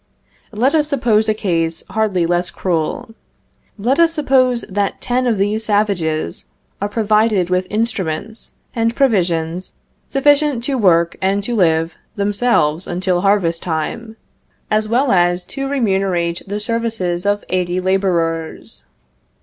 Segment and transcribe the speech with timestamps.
[0.51, 3.13] Let us suppose a case hardly less cruel.
[3.77, 6.47] Let us suppose that ten of these savages
[6.81, 9.73] are provided with instruments and provisions
[10.07, 14.17] sufficient to work and to live themselves until harvest time,
[14.71, 18.85] as well as to remunerate the services of eighty laborers.